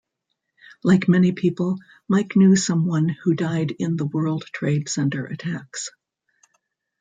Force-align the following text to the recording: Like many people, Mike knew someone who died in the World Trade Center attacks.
Like 0.83 1.07
many 1.07 1.31
people, 1.31 1.77
Mike 2.07 2.35
knew 2.35 2.55
someone 2.55 3.07
who 3.23 3.35
died 3.35 3.69
in 3.77 3.97
the 3.97 4.05
World 4.07 4.45
Trade 4.51 4.89
Center 4.89 5.25
attacks. 5.27 5.91